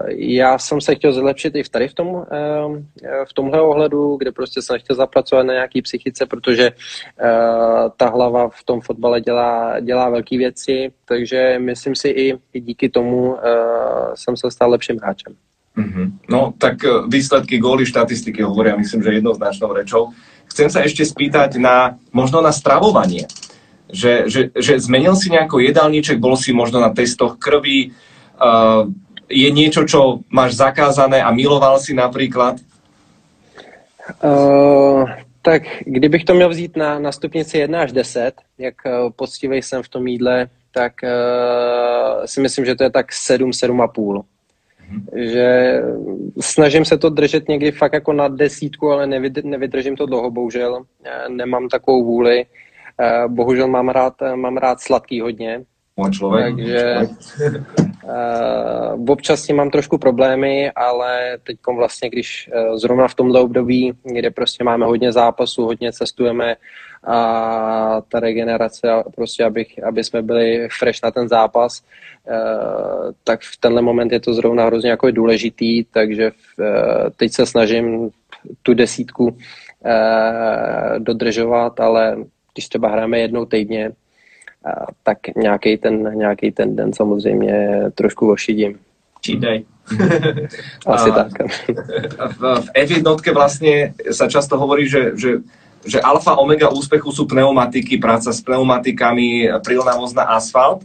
[0.08, 4.32] já jsem se chtěl zlepšit i v tady v, tom, eh, v tomhle ohledu, kde
[4.32, 7.32] prostě jsem chtěl zapracovat na nějaký psychice, protože eh,
[7.96, 13.36] ta hlava v tom fotbale dělá, dělá velké věci, takže myslím si i, díky tomu
[14.14, 15.34] jsem se stal lepším hráčem.
[15.78, 16.10] Mm-hmm.
[16.30, 16.74] No, tak
[17.08, 20.14] výsledky góly, štatistiky hovoria, myslím, že jednoznačnou rečou.
[20.46, 23.26] Chcem sa ešte spýtať na, možno na stravovanie.
[23.90, 27.90] Že, že, že zmenil si nejako jedálniček, bol si možno na testoch krvi,
[28.42, 28.90] Uh,
[29.30, 32.56] je niečo, čo máš zakázané a miloval si například?
[34.24, 35.08] Uh,
[35.42, 39.82] tak kdybych to měl vzít na, na stupnici 1 až 10, jak uh, poctivý jsem
[39.82, 44.22] v tom jídle, tak uh, si myslím, že to je tak 7, 7,5.
[44.90, 45.06] Mhm.
[45.14, 45.80] Že
[46.40, 49.06] snažím se to držet někdy fakt jako na desítku, ale
[49.44, 50.82] nevydržím to dlouho, bohužel.
[51.28, 52.46] Nemám takovou vůli.
[53.28, 55.64] Bohužel mám rád, mám rád sladký hodně,
[55.96, 56.56] můj člověk.
[56.56, 56.96] Takže
[58.04, 63.40] uh, občas s tím mám trošku problémy, ale teď vlastně, když uh, zrovna v tomhle
[63.40, 66.56] období, kde prostě máme hodně zápasů, hodně cestujeme
[67.06, 73.56] a ta regenerace, prostě abych, aby jsme byli fresh na ten zápas, uh, tak v
[73.60, 76.66] tenhle moment je to zrovna hrozně jako důležitý, takže uh,
[77.16, 78.10] teď se snažím
[78.62, 79.38] tu desítku uh,
[80.98, 82.16] dodržovat, ale
[82.54, 83.92] když třeba hrajeme jednou týdně,
[85.02, 88.78] tak nějaký ten, nějaký ten den samozřejmě trošku ošidím.
[89.20, 89.64] Čídej.
[90.86, 91.32] Asi a, tak.
[92.36, 95.44] V, v F1 vlastne sa často hovorí, že, že,
[95.84, 100.84] že alfa omega úspechu sú pneumatiky, práca s pneumatikami, prilnavosť na asfalt.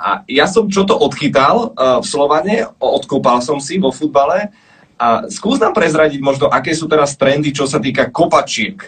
[0.00, 4.50] A ja som čo to odchytal uh, v Slovane, odkopal som si vo futbale
[4.96, 8.80] a skús nám prezradiť možno, aké sú teraz trendy, čo sa týka kopačiek.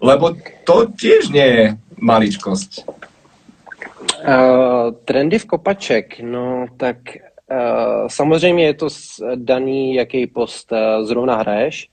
[0.00, 1.64] Lebo to tiež nie je
[2.00, 3.00] maličkosť.
[4.28, 6.96] Uh, trendy v kopaček, no tak
[7.50, 8.88] uh, samozřejmě je to
[9.34, 11.88] daný, jaký post uh, zrovna hraješ.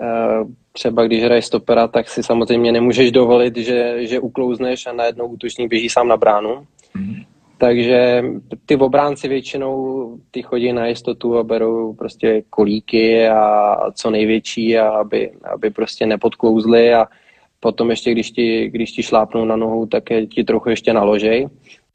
[0.00, 5.26] Uh, třeba když hraješ stopera, tak si samozřejmě nemůžeš dovolit, že, že uklouzneš a najednou
[5.26, 6.66] útočník běží sám na bránu.
[6.96, 7.24] Mm-hmm.
[7.58, 8.24] Takže
[8.66, 14.88] ty obránci většinou ty chodí na jistotu a berou prostě kolíky a co největší, a
[14.88, 17.06] aby, aby prostě nepodklouzli a
[17.66, 21.48] potom ještě, když ti, když ti šlápnou na nohu, tak je ti trochu ještě naložej.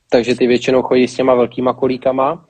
[0.09, 2.45] Takže ty většinou chodí s těma velkýma kolíkama.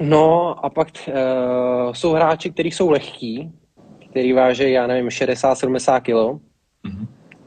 [0.00, 3.52] No a pak uh, jsou hráči, kteří jsou lehkí,
[4.10, 6.10] který váží, já nevím, 60-70 kg.
[6.10, 7.06] Mm-hmm.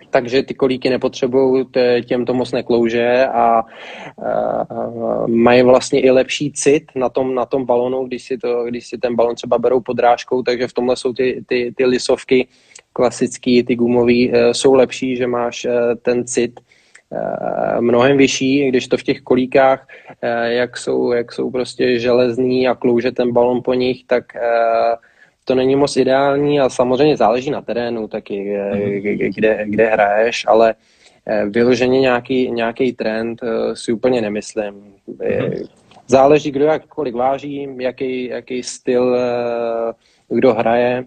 [0.10, 1.66] Takže ty kolíky nepotřebují,
[2.06, 7.66] těm to moc neklouže a uh, mají vlastně i lepší cit na tom, na tom
[7.66, 11.14] balonu, když si, to, když si ten balon třeba berou podrážkou, takže v tomhle jsou
[11.14, 12.48] ty, ty, ty lisovky
[12.96, 16.60] klasický, ty gumový, eh, jsou lepší, že máš eh, ten cit
[17.12, 19.88] eh, mnohem vyšší, když to v těch kolíkách,
[20.46, 24.24] jak jsou, jak jsou prostě železný a klouže ten balon po nich, tak
[25.46, 28.92] to není moc ideální a samozřejmě záleží na terénu taky, mhm.
[29.36, 30.76] kde, kde hraješ, ale
[31.50, 33.42] vyloženě nějaký, nějaký trend
[33.74, 34.74] si úplně nemyslím.
[35.08, 35.54] Mhm.
[36.08, 39.18] Záleží, kdo jak kolik váží, jaký, jaký styl
[40.30, 41.06] kdo hraje,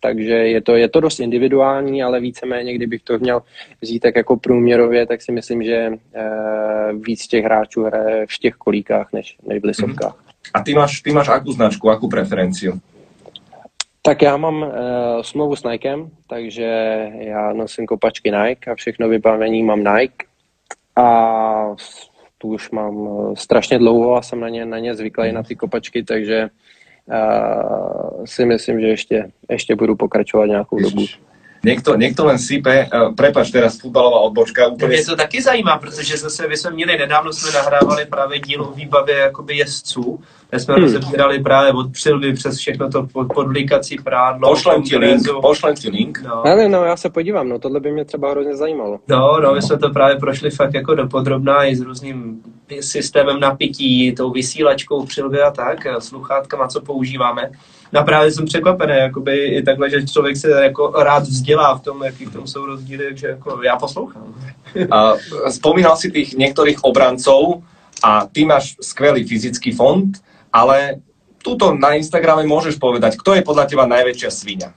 [0.00, 3.42] takže je to, je to dost individuální, ale víceméně, kdybych to měl
[3.80, 8.54] vzít tak jako průměrově, tak si myslím, že eh, víc těch hráčů hraje v těch
[8.54, 10.24] kolíkách než, než v lisovkách.
[10.54, 12.80] A ty máš, ty máš akú značku, akú preferenciu?
[14.02, 14.68] Tak já mám uh,
[15.22, 16.66] smlouvu s Nikem, takže
[17.18, 20.26] já nosím kopačky Nike a všechno vybavení mám Nike.
[20.96, 21.06] A
[22.38, 26.02] tu už mám strašně dlouho a jsem na ně, na ně zvyklý, na ty kopačky,
[26.02, 26.50] takže uh,
[28.24, 30.92] si myslím, že ještě, ještě budu pokračovat nějakou Ježiš.
[30.92, 31.06] dobu.
[31.64, 34.66] Někdo, někdo len sype, uh, prepač teraz futbalová odbočka.
[34.66, 34.88] Úplně...
[34.88, 38.72] Mě to taky zajímá, protože zase my jsme měli, nedávno jsme nahrávali právě díl o
[38.72, 40.20] výbavě jakoby jezdců,
[40.52, 40.82] kde jsme hmm.
[40.82, 44.48] rozebírali právě od přilby přes všechno to pod, podlíkací prádlo.
[44.48, 46.22] Pošlem ti link, pošlem ti link.
[46.24, 46.46] No.
[46.46, 48.98] Ale no, já se podívám, no tohle by mě třeba hrozně zajímalo.
[49.08, 52.42] No, no, my jsme to právě prošli fakt jako dopodrobná i s různým
[52.80, 57.50] systémem napití, tou vysílačkou přilby a tak, sluchátkama, co používáme.
[57.92, 61.82] No a právě jsem překvapený, jakoby i takhle, že člověk se jako rád vzdělá v
[61.82, 64.34] tom, jaký v tom jsou rozdíly, takže jako já poslouchám.
[64.90, 65.12] A
[65.50, 67.62] spomínal si tých některých obrancov
[68.02, 70.18] a ty máš skvělý fyzický fond,
[70.52, 71.00] ale
[71.42, 74.70] tuto na Instagrame môžeš povedať, kto je podľa teba najväčšia svinia?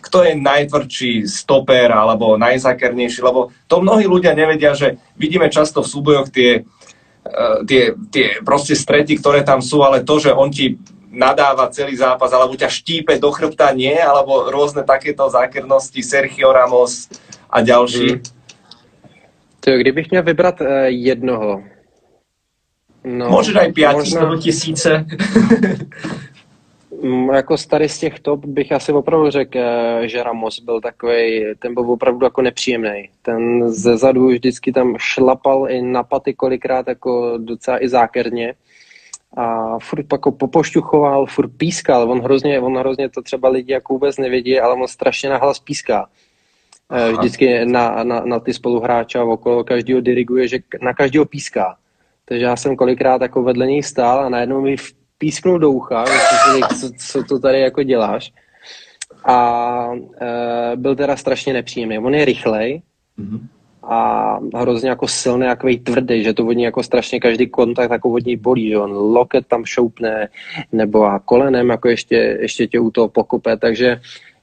[0.00, 3.20] Kto je najtvrdší stoper alebo najzakernejší?
[3.20, 8.72] Lebo to mnohí ľudia nevedia, že vidíme často v súbojoch tie, uh, tie, tie proste
[8.76, 10.80] strety, ktoré tam sú, ale to, že on ti
[11.12, 17.10] nadáva celý zápas, alebo ťa štípe do chrbta, nie, alebo rôzne takéto zákernosti, Sergio Ramos
[17.50, 18.08] a ďalší.
[18.08, 18.22] Hmm.
[19.60, 21.60] To, kdybych měl vybrat uh, jednoho,
[23.04, 24.20] No, Můžeš aj pět možná...
[24.20, 25.06] nebo tisíce.
[27.02, 31.44] Mm, jako starý z těch top bych asi opravdu řekl, eh, že Ramos byl takový,
[31.58, 33.08] ten byl opravdu jako nepříjemný.
[33.22, 38.54] Ten ze zadu vždycky tam šlapal i na paty kolikrát jako docela i zákerně
[39.36, 44.18] a furt jako popošťuchoval, furt pískal, on hrozně, on hrozně to třeba lidi jako vůbec
[44.18, 46.08] nevědí, ale on strašně nahlas píská.
[46.92, 47.10] Eh, Aha.
[47.10, 51.76] Vždycky na, na, na ty spoluhráče a okolo každého diriguje, že na každého píská.
[52.30, 54.76] Takže já jsem kolikrát jako vedle něj stál a najednou mi
[55.18, 56.04] písknul do ucha,
[56.80, 58.32] co, co to tady jako děláš.
[59.24, 59.90] A
[60.20, 61.98] e, byl teda strašně nepříjemný.
[61.98, 62.82] On je rychlej
[63.18, 63.40] mm-hmm.
[63.82, 68.36] a hrozně jako silný, takový tvrdý, že to vodní jako strašně každý kontakt jako vodní
[68.36, 70.28] bolí, že on loket tam šoupne
[70.72, 74.00] nebo a kolenem jako ještě, ještě tě u toho pokope, takže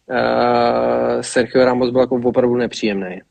[0.09, 3.21] e, Sergio Ramos byl jako opravdu nepříjemný.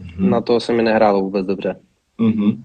[0.00, 0.28] Mm-hmm.
[0.28, 1.76] Na to se mi nehrálo vůbec dobře.
[2.18, 2.62] Mm-hmm.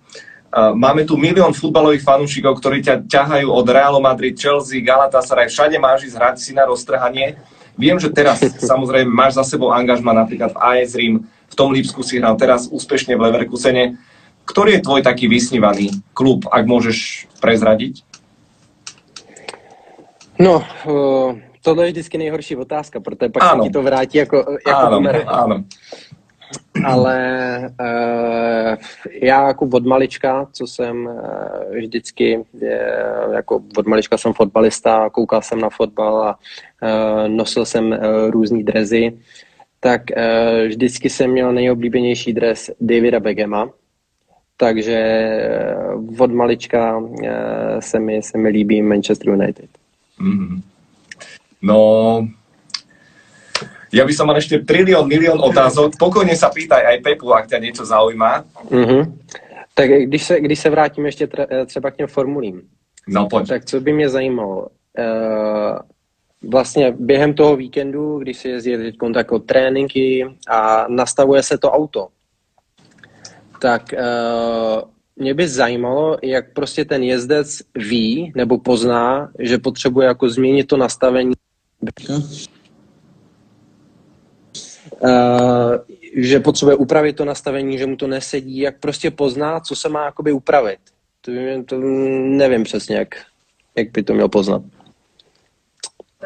[0.57, 6.09] Máme tu milión futbalových fanúšikov, ktorí ťa ťahajú od Realu Madrid, Chelsea, Galatasaray, všade máš
[6.09, 7.37] ísť hrať si na roztrhanie.
[7.77, 12.01] Viem, že teraz samozrejme máš za sebou angažma napríklad v AS Rím, v tom Lipsku
[12.01, 14.01] si hral teraz úspešne v Leverkusene.
[14.49, 18.01] Ktorý je tvoj taký vysnívaný klub, ak môžeš prezradiť?
[20.41, 23.63] No, uh, tohle je vždycky nejhorší otázka, protože pak ano.
[23.63, 25.63] se ti to vrátí jako, jako ano, ano
[26.85, 28.75] ale uh,
[29.21, 32.93] já jako od malička, co jsem uh, vždycky, je,
[33.33, 36.39] jako od malička jsem fotbalista, koukal jsem na fotbal a
[36.83, 37.97] uh, nosil jsem uh,
[38.29, 39.13] různý drezy,
[39.79, 43.69] tak uh, vždycky jsem měl nejoblíbenější dres Davida Begema,
[44.57, 45.27] takže
[45.95, 47.17] uh, od malička uh,
[47.79, 49.69] se, mi, se mi líbí Manchester United.
[50.21, 50.61] Mm-hmm.
[51.61, 52.27] No,
[53.91, 55.97] ja by som mal ešte trilión, milión otázok.
[55.97, 58.45] Pokojne sa pýtaj aj Pepu, ak ťa niečo zaujíma.
[58.69, 59.01] Mm-hmm.
[59.73, 61.27] Tak když se, když se vrátím ještě
[61.65, 62.61] třeba k těm formulím,
[63.07, 63.47] no, pojď.
[63.47, 65.77] tak co by mě zajímalo, uh,
[66.49, 72.07] vlastně během toho víkendu, když se jezdí teď jako tréninky a nastavuje se to auto,
[73.61, 73.93] tak
[75.15, 80.77] mě by zajímalo, jak prostě ten jezdec ví nebo pozná, že potřebuje jako změnit to
[80.77, 81.33] nastavení
[82.09, 82.19] Uh,
[86.15, 90.05] že potřebuje upravit to nastavení, že mu to nesedí, jak prostě pozná, co se má
[90.05, 90.79] jakoby upravit.
[91.21, 91.31] To,
[91.65, 91.79] to
[92.37, 93.15] nevím přesně, jak,
[93.75, 94.61] jak by to měl poznat.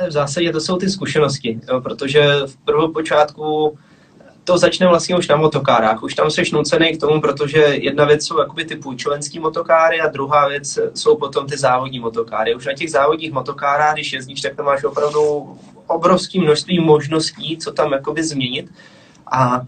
[0.08, 3.78] V zásadě to jsou ty zkušenosti, jo, protože v prvopočátku
[4.44, 6.04] to začne vlastně už na motokárách.
[6.04, 10.10] Už tam seš nucený k tomu, protože jedna věc jsou jakoby ty půjčovenský motokáry a
[10.10, 12.56] druhá věc jsou potom ty závodní motokáry.
[12.56, 15.56] Už na těch závodních motokárách, když jezdíš, tak tam máš opravdu
[15.88, 18.72] obrovské množství možností, co tam jakoby změnit.
[19.32, 19.62] A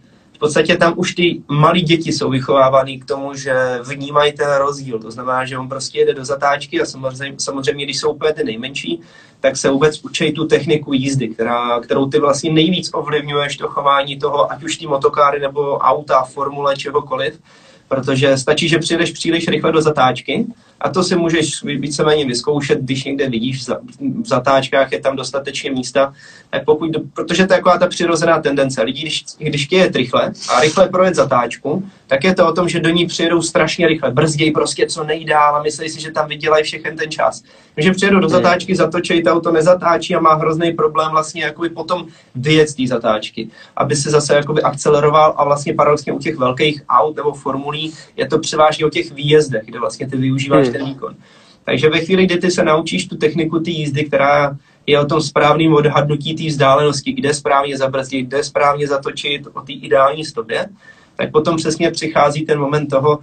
[0.45, 3.53] podstatě tam už ty malí děti jsou vychovávány k tomu, že
[3.83, 4.99] vnímají ten rozdíl.
[4.99, 8.43] To znamená, že on prostě jede do zatáčky a samozřejmě, samozřejmě když jsou úplně ty
[8.43, 9.01] nejmenší,
[9.39, 14.19] tak se vůbec učí tu techniku jízdy, která, kterou ty vlastně nejvíc ovlivňuješ to chování
[14.19, 17.39] toho, ať už ty motokáry nebo auta, formule, čehokoliv
[17.87, 20.45] protože stačí, že přijdeš příliš rychle do zatáčky
[20.81, 23.67] a to si můžeš víceméně vyzkoušet, když někde vidíš
[23.99, 26.13] v zatáčkách, je tam dostatečně místa,
[26.49, 28.81] tak pokud, protože to je taková ta přirozená tendence.
[28.81, 32.79] Lidi, když, když chtějí rychle a rychle projet zatáčku, tak je to o tom, že
[32.79, 36.63] do ní přijedou strašně rychle, brzději prostě co nejdál a myslí si, že tam vydělají
[36.63, 37.43] všechen ten čas.
[37.75, 42.07] Takže přijedou do zatáčky, zatočí, to auto nezatáčí a má hrozný problém vlastně jakoby potom
[42.35, 46.81] vyjet z té zatáčky, aby se zase jakoby akceleroval a vlastně paradoxně u těch velkých
[46.89, 50.73] aut nebo formulí je to převážně o těch výjezdech, kde vlastně ty využíváš Hmm.
[50.73, 51.15] ten výkon.
[51.63, 54.57] Takže ve chvíli, kdy ty se naučíš tu techniku té jízdy, která
[54.87, 59.73] je o tom správném odhadnutí té vzdálenosti, kde správně zabrzdit, kde správně zatočit, o té
[59.73, 60.69] ideální stopě,
[61.15, 63.19] tak potom přesně přichází ten moment toho,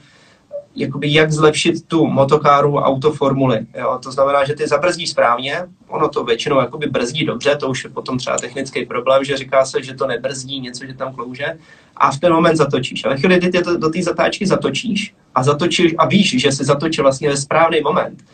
[0.76, 3.66] jakoby jak zlepšit tu motokáru autoformuly.
[3.78, 3.98] Jo?
[4.02, 5.56] To znamená, že ty zabrzdíš správně,
[5.88, 9.64] ono to většinou jakoby brzdí dobře, to už je potom třeba technický problém, že říká
[9.64, 11.46] se, že to nebrzdí něco, že tam klouže
[11.96, 13.04] a v ten moment zatočíš.
[13.04, 16.52] A ve chvíli, kdy ty to do té zatáčky zatočíš a zatočíš a víš, že
[16.52, 18.24] si zatočil vlastně ve správný moment,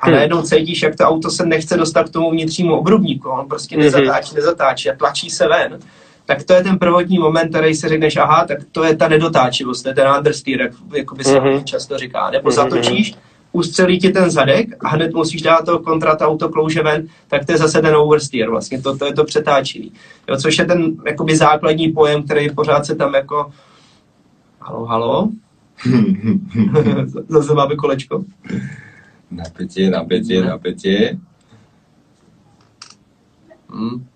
[0.00, 0.14] a Hmm.
[0.14, 3.84] najednou cítíš, jak to auto se nechce dostat k tomu vnitřnímu obrubníku, on prostě Mhm.
[3.84, 5.78] nezatáčí, nezatáčí a tlačí se ven,
[6.26, 9.82] tak to je ten prvotní moment, který si řekneš, aha, tak to je ta nedotáčivost,
[9.82, 11.64] to je ten understeer, jak jakoby se Mhm.
[11.64, 12.30] často říká.
[12.30, 12.54] Nebo Mhm.
[12.56, 13.14] zatočíš,
[13.52, 17.52] ustřelí ti ten zadek a hned musíš dát to kontrat auto klouže ven, tak to
[17.52, 19.92] je zase ten oversteer, vlastně to, to je to přetáčení.
[20.28, 23.50] Jo, což je ten jakoby základní pojem, který pořád se tam jako
[24.60, 25.28] halo, halo,
[27.28, 28.24] zase máme kolečko.
[29.30, 31.18] Napätie, napätie, napätie.
[33.70, 34.06] Hmm.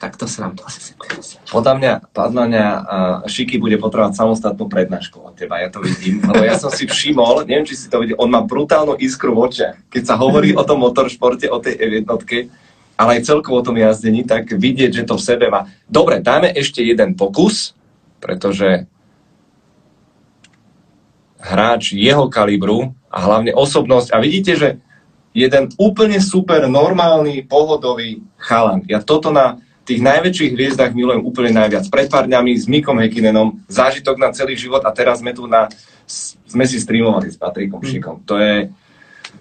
[0.00, 1.20] Tak to se nám to asi sekne.
[1.52, 2.82] Podľa mňa, podľa mňa uh,
[3.28, 7.44] Šiky bude potrebovať samostatnú prednášku od teba, ja to vidím, lebo ja som si všimol,
[7.44, 9.76] neviem, či si to videl, on má brutálnu iskru v očiach.
[9.92, 12.08] Keď sa hovorí o tom motoršporte, o tej F1,
[12.96, 15.68] ale aj celkovo o tom jazdení, tak vidieť, že to v sebe má.
[15.84, 17.76] Dobre, dáme ešte jeden pokus,
[18.24, 18.88] pretože
[21.40, 24.12] hráč jeho kalibru a hlavne osobnosť.
[24.12, 24.68] A vidíte, že
[25.32, 28.84] jeden úplne super normálny, pohodový chalan.
[28.84, 29.60] Ja toto na
[29.90, 31.90] tých najväčších hviezdach milujem úplne najviac.
[31.90, 35.66] Pred pár dňami s Mikom Hekinenom, zážitok na celý život a teraz sme tu na,
[36.46, 38.22] sme si streamovali s Patrikom Šikom.
[38.22, 38.70] To je,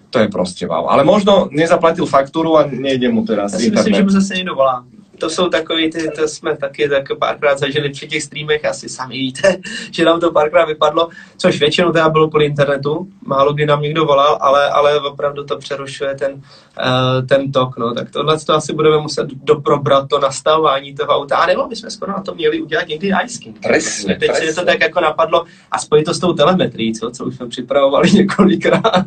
[0.10, 0.90] to je proste wow.
[0.90, 4.56] Ale možno nezaplatil faktúru a nejde mu teraz Já si myslím, že mu zase někdo
[4.58, 4.89] volá.
[5.20, 9.18] To jsou takový, ty, to jsme taky tak párkrát zažili při těch streamech, asi sami
[9.18, 9.58] víte,
[9.92, 14.06] že nám to párkrát vypadlo, což většinou teda bylo kvůli internetu, málo kdy nám někdo
[14.06, 18.74] volal, ale, ale opravdu to přerušuje ten, uh, ten tok, no, tak tohle to asi
[18.74, 22.88] budeme muset doprobrat to nastavování toho auta, a nebo bychom skoro na to měli udělat
[22.88, 23.60] někdy ice king.
[23.60, 24.62] Presne, Teď se presne.
[24.62, 28.12] to tak jako napadlo a spojit to s tou telemetrií, co, co už jsme připravovali
[28.14, 29.06] několikrát.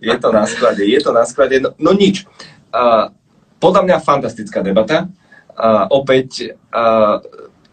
[0.00, 1.60] Je to na sklade, je to na sklade.
[1.60, 2.26] No, no nič.
[2.72, 3.12] Uh,
[3.62, 5.06] podľa mňa fantastická debata.
[5.62, 7.22] Uh, opäť uh,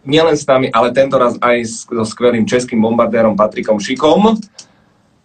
[0.06, 4.38] nielen s nami, ale tento raz aj s, so skvelým českým bombardérom Patrikom Šikom.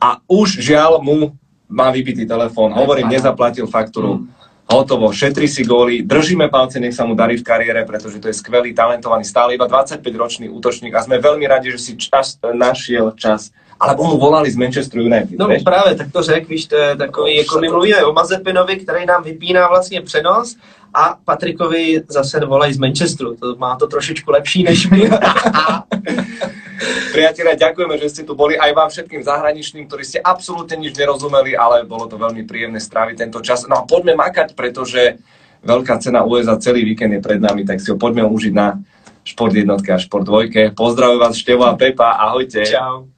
[0.01, 1.38] A už žiaľ mu
[1.70, 2.74] má vybitý telefón.
[2.74, 4.26] Hovorím, nezaplatil faktúru.
[4.66, 8.34] Hotovo, šetri si góly, držíme palce, nech sa mu darí v kariére, pretože to je
[8.34, 13.53] skvelý, talentovaný, stále iba 25-ročný útočník a sme veľmi radi, že si čas, našiel čas.
[13.78, 15.38] Alebo mu volali z Manchester United.
[15.38, 15.61] No vieš?
[15.63, 19.24] právě, tak to řek, víš, to je takový, jako my mluvíme o Mazepinovi, který nám
[19.24, 20.57] vypíná vlastně přenos
[20.96, 25.12] a Patrikovi zase volají z Manchesteru, to má to trošičku lepší než my.
[27.12, 31.56] Priatelia, ďakujeme, že ste tu boli aj vám všetkým zahraničným, ktorí ste absolútne nič nerozumeli,
[31.56, 33.68] ale bolo to veľmi príjemné stráviť tento čas.
[33.68, 35.20] No a poďme makať, pretože
[35.64, 38.80] veľká cena USA celý víkend je pred nami, tak si ho poďme užiť na
[39.24, 40.76] Šport jednotke a Šport dvojke.
[40.76, 42.68] Pozdravujem vás Števo a Pepa, ahojte.
[42.68, 43.14] Čau.